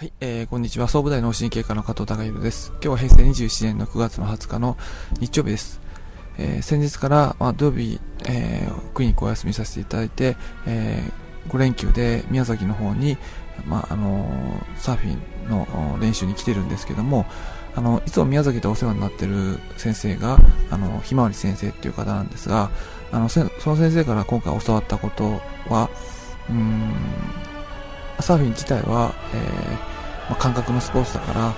[0.00, 0.88] はい、えー、こんにちは。
[0.88, 2.70] 総武大脳神経科の加藤孝弘です。
[2.76, 4.78] 今日は平成27年の9月の20日の
[5.20, 5.78] 日曜日です。
[6.38, 13.18] えー、先日から、まあ、土曜日、えー、クリニックをお休みさせていただいて、えー、5連休で宮崎の方に、
[13.66, 17.26] まあ、あのー、サーフィンの練習に来てるんですけども、
[17.76, 20.38] あの、いつも宮崎でお世話になってる先生が、
[20.70, 22.70] あの、ひまわり先生っていう方なんですが、
[23.12, 25.90] あの、その先生から今回教わったことは、
[26.48, 26.94] うーん、
[28.20, 29.89] サーフィン自体は、えー
[30.30, 31.52] まあ、感覚のスポーツだから、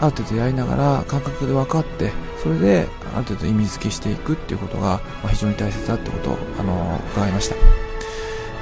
[0.00, 7.56] ある程度やりながら感覚で分かって、それである程度意味付けしていくっていうことが、まあ、非常に大切だってことを、あの伺いました。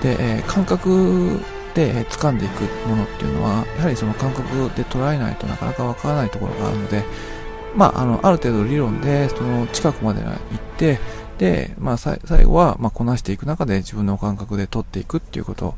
[0.02, 1.41] で、えー、感覚
[1.74, 7.04] で、掴んでいくものっていうのは、やはりその感覚で捉えないとなかなか分からないところがあるので、
[7.77, 10.34] まあ、あの、ある程度理論で、その近くまで行っ
[10.77, 10.98] て、
[11.38, 15.74] で、まあ、最後は、まあ、こなしていく中で自分の感覚で取っていくっていうこと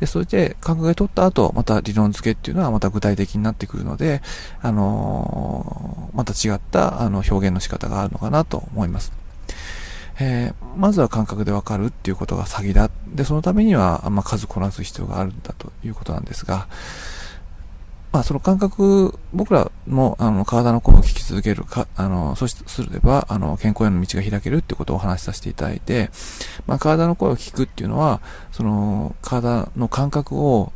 [0.00, 4.22] で、それで感覚で取った後、また理論付けっていうのはまた具体的になってくるので、
[4.62, 9.12] あのー、また違ったあの表現の仕方があるのかなと思います。
[10.18, 12.90] えー、まずは感覚でわかるっていうことが詐欺だ。
[13.08, 16.66] で、そのためには、ま、数こなす必要があるんだということなんですが、
[18.12, 26.10] まあ、その感覚、僕らも、あの、体の声を聞き続けるか、あの、そうすれば、あの、健康への道が開けるってことをお話しさせていただいて、
[26.66, 30.72] まあ、体の声を聞くっていうのは、その、体の感覚を、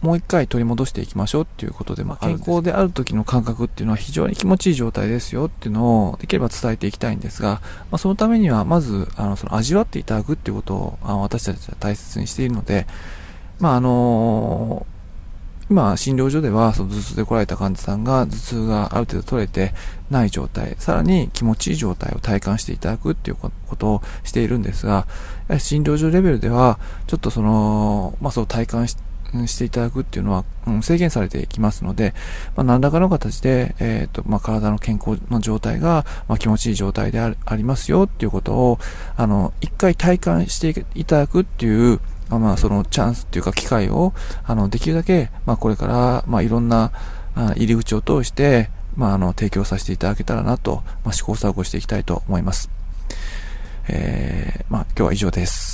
[0.00, 12.86] もう一回取り戻していきましょうっていうことで、まあ、健康である時の感覚っていうのは非常に気持ちいい状態ですよっていうのをできれば伝えていきたいんですが、まあ、そのためにはまず、あの、その味わっていただくっていうことを、あ私たちは大切にしているので、
[13.58, 14.97] まあ、あのー
[15.70, 19.74] 今、診療所では、その頭痛で来られた患者さんが頭痛がある程度取れて
[20.10, 25.06] ない状態、さらに気持ちいい状態を体感していただくっていうことをしているんですが、
[25.58, 29.02] 診療所レベルでは、ちょっとその、まあ、そう体感して
[29.46, 32.14] していただくっていうのは、うん、制限されていきますので、
[32.56, 38.78] まあ、何らかの形で、えっ、ー、と、まあ、体の健康の状態が、まあ、気持ちいい状態でありますよっていうことを、
[39.16, 42.00] あの、一回体感していただくっていう、
[42.30, 44.12] まあ、そのチャンスっていうか機会を、
[44.44, 46.92] あの、できるだけ、まあ、これから、まあ、いろんな、
[47.54, 52.68] 入り口を通して、まあ、あの、提供させていただけたらなと、まあ、試行錯誤していきたいと思います。
[53.88, 55.67] えー、まあ、今日は以上です。